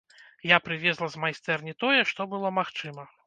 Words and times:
Я 0.51 0.57
прывезла 0.67 1.09
з 1.15 1.21
майстэрні 1.25 1.75
тое, 1.85 2.01
што 2.13 2.21
было 2.35 2.53
магчыма. 2.59 3.09